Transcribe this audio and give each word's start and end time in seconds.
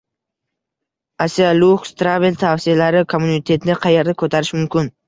Asialuxe 1.25 1.93
Travel 2.01 2.41
tavsiyalari: 2.47 3.05
Immunitetni 3.21 3.79
qayerda 3.87 4.21
ko‘tarish 4.25 4.57
mumkin? 4.63 4.97